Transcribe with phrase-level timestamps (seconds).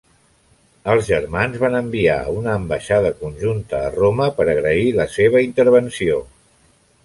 [0.93, 6.21] Els germans van enviar una ambaixada conjunta a Roma per agrair la seva intervenció.